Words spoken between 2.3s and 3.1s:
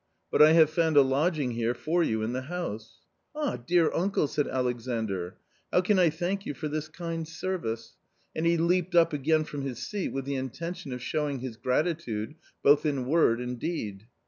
frh* hniigo * w